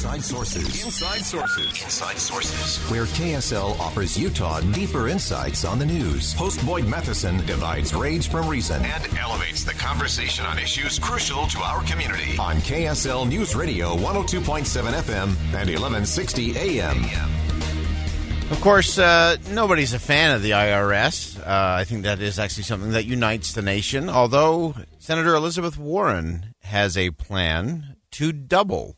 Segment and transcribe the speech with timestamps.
[0.00, 0.82] Inside Sources.
[0.82, 1.66] Inside Sources.
[1.84, 2.90] Inside Sources.
[2.90, 6.32] Where KSL offers Utah deeper insights on the news.
[6.32, 11.58] Host Boyd Matheson divides rage from reason and elevates the conversation on issues crucial to
[11.58, 12.38] our community.
[12.38, 14.64] On KSL News Radio 102.7
[15.02, 17.04] FM and 1160 AM.
[18.50, 21.38] Of course, uh, nobody's a fan of the IRS.
[21.38, 24.08] Uh, I think that is actually something that unites the nation.
[24.08, 28.96] Although Senator Elizabeth Warren has a plan to double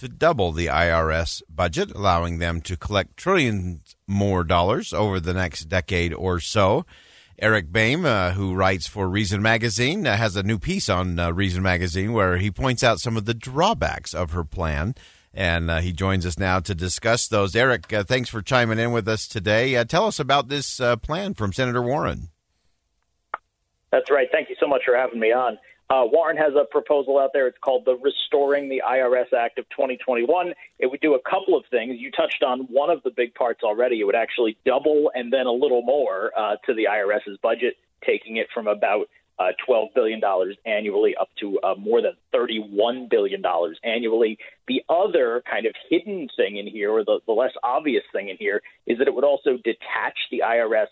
[0.00, 5.64] to double the IRS budget, allowing them to collect trillions more dollars over the next
[5.64, 6.86] decade or so.
[7.38, 11.32] Eric Boehm, uh, who writes for Reason Magazine, uh, has a new piece on uh,
[11.32, 14.94] Reason Magazine where he points out some of the drawbacks of her plan.
[15.34, 17.54] And uh, he joins us now to discuss those.
[17.54, 19.76] Eric, uh, thanks for chiming in with us today.
[19.76, 22.30] Uh, tell us about this plan from Senator Warren.
[23.92, 24.28] That's right.
[24.32, 25.58] Thank you so much for having me on.
[25.90, 27.48] Uh, Warren has a proposal out there.
[27.48, 30.54] It's called the Restoring the IRS Act of 2021.
[30.78, 31.96] It would do a couple of things.
[31.98, 33.98] You touched on one of the big parts already.
[33.98, 37.74] It would actually double and then a little more uh, to the IRS's budget,
[38.06, 39.08] taking it from about
[39.40, 40.20] uh, $12 billion
[40.64, 43.42] annually up to uh, more than $31 billion
[43.82, 44.38] annually.
[44.68, 48.36] The other kind of hidden thing in here, or the, the less obvious thing in
[48.38, 50.86] here, is that it would also detach the IRS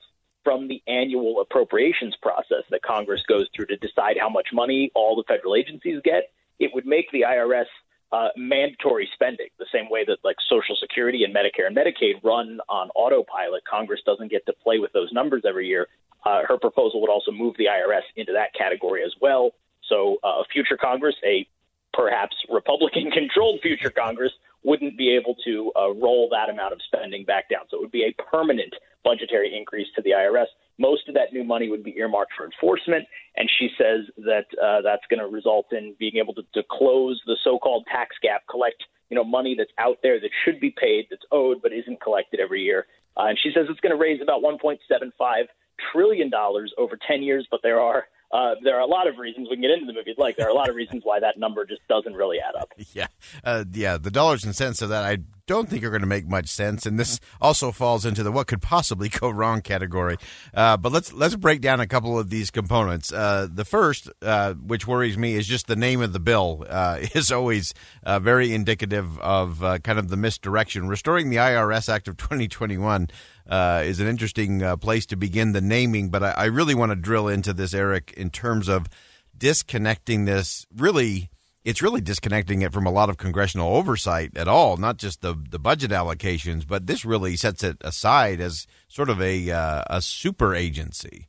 [0.49, 5.15] from the annual appropriations process that Congress goes through to decide how much money all
[5.15, 6.33] the federal agencies get.
[6.59, 7.67] It would make the IRS
[8.13, 12.61] uh, mandatory spending, the same way that like Social Security and Medicare and Medicaid run
[12.67, 13.63] on autopilot.
[13.71, 15.87] Congress doesn't get to play with those numbers every year.
[16.25, 19.51] Uh, her proposal would also move the IRS into that category as well.
[19.87, 21.47] So uh, a future Congress, a
[21.93, 27.27] perhaps Republican controlled future Congress, wouldn't be able to uh, roll that amount of spending
[27.27, 27.65] back down.
[27.69, 28.73] So it would be a permanent
[29.05, 30.47] budgetary increase to the IRS.
[30.79, 33.05] Most of that new money would be earmarked for enforcement,
[33.37, 37.21] and she says that uh, that's going to result in being able to, to close
[37.27, 41.07] the so-called tax gap, collect you know money that's out there that should be paid,
[41.11, 42.87] that's owed but isn't collected every year.
[43.17, 44.79] Uh, and she says it's going to raise about 1.75
[45.93, 49.49] trillion dollars over 10 years, but there are uh, there are a lot of reasons
[49.49, 50.15] we can get into the movie.
[50.19, 50.37] like.
[50.37, 52.73] There are a lot of reasons why that number just doesn't really add up.
[52.95, 53.07] Yeah,
[53.45, 53.99] uh, yeah.
[53.99, 56.87] The dollars and cents of that I don't think are going to make much sense,
[56.87, 60.17] and this also falls into the what could possibly go wrong category.
[60.55, 63.13] Uh, but let's let's break down a couple of these components.
[63.13, 66.99] Uh, the first, uh, which worries me, is just the name of the bill uh,
[67.15, 67.73] is always
[68.05, 70.89] very indicative of kind of the misdirection.
[70.89, 73.09] Restoring the IRS Act of 2021
[73.49, 76.11] uh, is an interesting uh, place to begin the naming.
[76.11, 78.87] But I, I really want to drill into this, Eric, in terms of
[79.37, 80.67] disconnecting this.
[80.77, 81.31] Really,
[81.65, 85.35] it's really disconnecting it from a lot of congressional oversight at all, not just the
[85.51, 90.03] the budget allocations, but this really sets it aside as sort of a uh, a
[90.03, 91.27] super agency.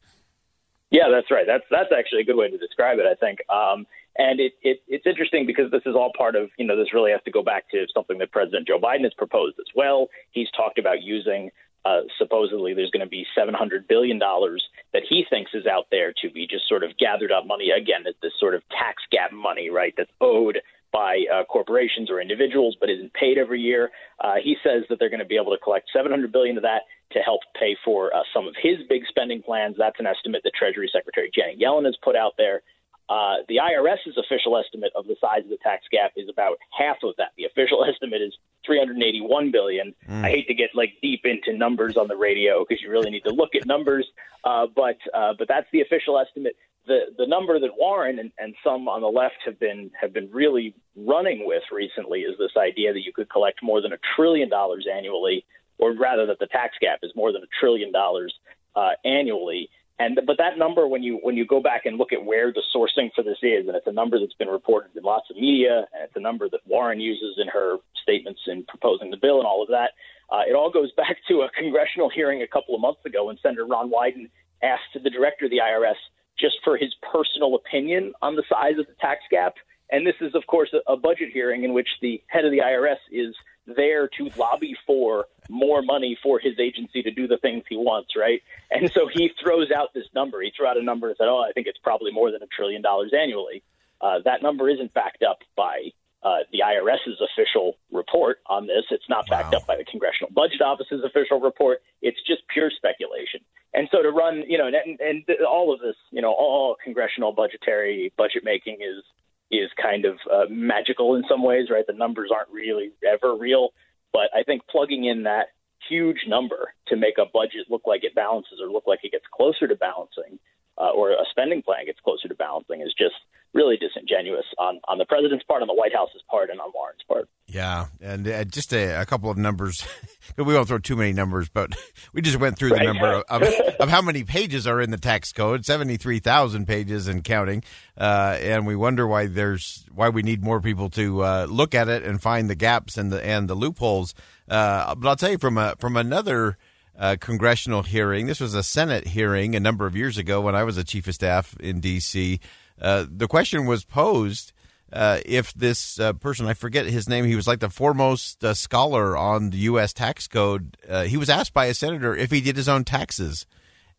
[0.91, 1.46] Yeah, that's right.
[1.46, 3.06] That's that's actually a good way to describe it.
[3.06, 3.40] I think.
[3.50, 3.86] Um,
[4.19, 7.12] and it, it, it's interesting because this is all part of, you know, this really
[7.12, 10.09] has to go back to something that President Joe Biden has proposed as well.
[10.31, 11.51] He's talked about using
[11.86, 16.30] uh, supposedly there's going to be $700 billion that he thinks is out there to
[16.30, 17.70] be just sort of gathered up money.
[17.72, 20.60] Again, it's this sort of tax gap money, right, that's owed
[20.92, 23.92] by uh, corporations or individuals but isn't paid every year.
[24.20, 26.82] Uh, he says that they're going to be able to collect 700 billion of that
[27.12, 29.76] to help pay for uh, some of his big spending plans.
[29.78, 32.62] That's an estimate that Treasury Secretary Janet Yellen has put out there.
[33.09, 36.97] Uh, the IRS's official estimate of the size of the tax gap is about half
[37.03, 37.30] of that.
[37.38, 38.34] The official estimate is
[38.66, 39.96] 381 billion.
[40.08, 40.24] Mm.
[40.24, 43.24] I hate to get like deep into numbers on the radio because you really need
[43.24, 44.06] to look at numbers,
[44.44, 46.56] uh, but uh, but that's the official estimate.
[46.86, 50.30] The the number that Warren and, and some on the left have been have been
[50.31, 54.50] really running with recently is this idea that you could collect more than a trillion
[54.50, 55.45] dollars annually,
[55.80, 58.34] or rather that the tax gap is more than a trillion dollars
[58.75, 59.69] uh, annually.
[60.00, 62.63] And but that number, when you when you go back and look at where the
[62.74, 65.86] sourcing for this is, and it's a number that's been reported in lots of media,
[65.94, 69.46] and it's a number that Warren uses in her statements in proposing the bill and
[69.46, 69.92] all of that.
[70.31, 73.38] Uh, it all goes back to a congressional hearing a couple of months ago when
[73.44, 74.30] Senator Ron Wyden
[74.63, 76.00] asked the director of the IRS
[76.40, 79.56] just for his personal opinion on the size of the tax gap.
[79.92, 82.60] And this is, of course, a, a budget hearing in which the head of the
[82.60, 83.36] IRS is
[83.75, 88.12] there to lobby for more money for his agency to do the things he wants,
[88.16, 88.42] right?
[88.72, 90.42] And so he throws out this number.
[90.42, 92.48] He threw out a number and said, "Oh, I think it's probably more than a
[92.48, 93.63] trillion dollars annually."
[94.01, 95.92] Uh, that number isn't backed up by
[96.24, 98.84] uh, the IRS's official report on this.
[98.92, 99.60] It's not backed Wow.
[99.60, 101.81] up by the Congressional Budget Office's official report.
[102.01, 103.42] It's just pure speculation.
[103.74, 107.31] And so to run, you know, and, and all of this, you know, all congressional
[107.34, 109.04] budgetary budget making is
[109.51, 111.86] is kind of uh, magical in some ways, right?
[111.88, 113.69] The numbers aren't really ever real,
[114.14, 115.48] but I think plugging in that
[115.88, 119.26] huge number to make a budget look like it balances or look like it gets
[119.32, 120.40] closer to balancing,
[120.78, 123.16] uh, or a spending plan gets closer to balancing, is just
[123.54, 127.04] really disingenuous on on the president's part, on the White House's part, and on Warren's
[127.08, 127.28] part.
[127.51, 129.84] Yeah, and uh, just a, a couple of numbers.
[130.38, 131.75] we won't throw too many numbers, but
[132.13, 132.86] we just went through the Right.
[132.86, 133.42] number of,
[133.80, 137.63] of how many pages are in the tax code seventy three thousand pages and counting.
[137.98, 141.90] Uh, and we wonder why there's why we need more people to uh, look at
[141.90, 144.13] it and find the gaps and the and the loopholes.
[144.48, 146.57] Uh, but I'll tell you from a from another.
[147.01, 148.28] Uh, congressional hearing.
[148.28, 151.07] This was a Senate hearing a number of years ago when I was a chief
[151.07, 152.42] of staff in D.C.
[152.81, 154.51] Uh, the question was posed
[154.91, 158.53] uh, if this uh, person, I forget his name, he was like the foremost uh,
[158.53, 159.94] scholar on the U.S.
[159.94, 160.77] tax code.
[160.88, 163.45] Uh, he was asked by a senator if he did his own taxes.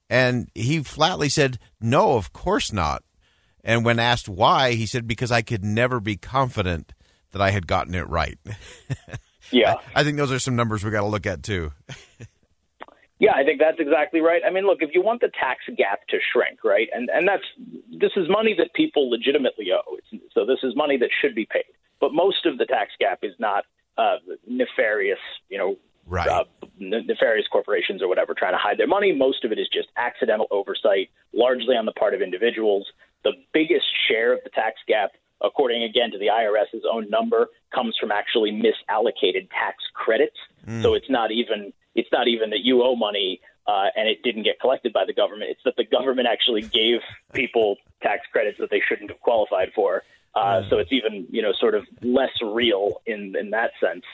[0.08, 3.04] And he flatly said, no, of course not.
[3.62, 6.92] And when asked why, he said, because I could never be confident
[7.32, 8.38] that I had gotten it right.
[9.52, 9.76] Yeah.
[9.94, 11.72] I think those are some numbers we got to look at too.
[13.20, 14.40] Yeah, I think that's exactly right.
[14.46, 17.44] I mean, look, if you want the tax gap to shrink, right, and and that's
[17.90, 19.98] this is money that people legitimately owe.
[19.98, 21.64] It's, so this is money that should be paid.
[22.00, 23.64] But most of the tax gap is not
[23.98, 24.16] uh,
[24.46, 25.18] nefarious,
[25.48, 26.26] you know, Right.
[26.26, 26.44] uh,
[26.78, 29.12] ne- nefarious corporations or whatever trying to hide their money.
[29.12, 32.86] Most of it is just accidental oversight, largely on the part of individuals.
[33.22, 35.10] The biggest share of the tax gap,
[35.40, 40.36] according again to the IRS's own number, comes from actually misallocated tax credits.
[40.82, 44.44] So it's not even it's not even that you owe money uh, and it didn't
[44.44, 45.50] get collected by the government.
[45.50, 47.00] It's that the government actually gave
[47.34, 50.02] people tax credits that they shouldn't have qualified for.
[50.34, 54.04] Uh, So it's even you know sort of less real in in that sense.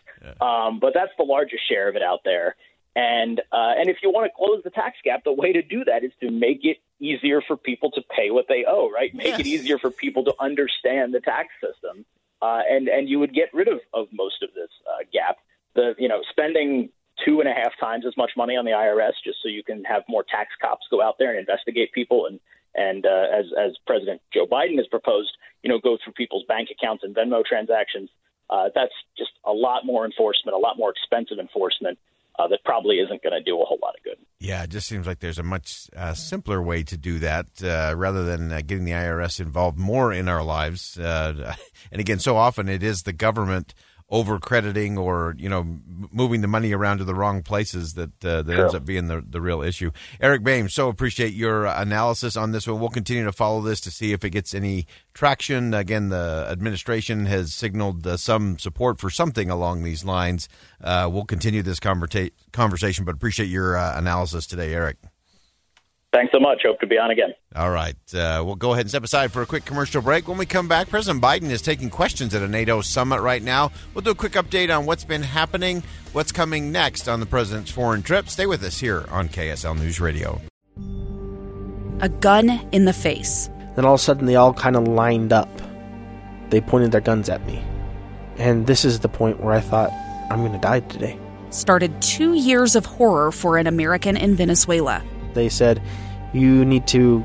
[0.40, 2.56] Um, but that's the largest share of it out there.
[2.94, 5.84] And uh, and if you want to close the tax gap, the way to do
[5.84, 8.90] that is to make it easier for people to pay what they owe.
[8.90, 9.14] Right?
[9.14, 12.06] Make it easier for people to understand the tax system.
[12.40, 15.36] Uh, and and you would get rid of, of most of this uh, gap.
[15.74, 16.88] The you know spending
[17.24, 19.84] two and a half times as much money on the IRS just so you can
[19.84, 22.40] have more tax cops go out there and investigate people and
[22.76, 25.30] and uh, as as President Joe Biden has proposed,
[25.62, 28.10] you know, go through people's bank accounts and Venmo transactions.
[28.48, 31.98] Uh, that's just a lot more enforcement, a lot more expensive enforcement
[32.38, 34.18] uh, that probably isn't going to do a whole lot of good.
[34.38, 37.94] Yeah, it just seems like there's a much uh, simpler way to do that uh,
[37.96, 40.98] rather than uh, getting the IRS involved more in our lives.
[41.92, 43.72] And again, so often it is the government
[44.08, 45.64] over crediting or you know
[46.12, 49.24] moving the money around to the wrong places that uh, that ends up being the,
[49.28, 49.90] the real issue.
[50.20, 52.78] Eric Boehm, so appreciate your analysis on this one.
[52.78, 55.74] We'll continue to follow this to see if it gets any traction.
[55.74, 60.48] Again, the administration has signaled uh, some support for something along these lines.
[60.80, 64.98] Uh, we'll continue this conversa- conversation, but appreciate your uh, analysis today, Eric.
[66.12, 66.62] Thanks so much.
[66.64, 67.34] Hope to be on again.
[67.56, 67.96] All right.
[68.14, 70.28] Uh, we'll go ahead and step aside for a quick commercial break.
[70.28, 73.72] When we come back, President Biden is taking questions at a NATO summit right now.
[73.94, 75.82] We'll do a quick update on what's been happening,
[76.12, 78.28] what's coming next on the president's foreign trip.
[78.28, 80.38] Stay with us here on KSL News Radio.
[82.00, 83.48] A gun in the face.
[83.74, 85.48] Then all of a sudden, they all kind of lined up.
[86.50, 87.64] They pointed their guns at me.
[88.36, 89.90] And this is the point where I thought,
[90.30, 91.18] I'm going to die today.
[91.48, 95.02] Started two years of horror for an American in Venezuela.
[95.32, 95.82] They said,
[96.34, 97.24] You need to